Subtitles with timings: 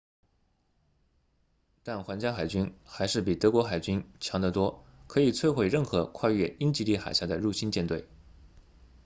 [1.83, 8.07] 但皇家海军还是比德国海军 kriegsmarine” 强得多可以摧毁任何跨越英吉利海峡的入侵舰队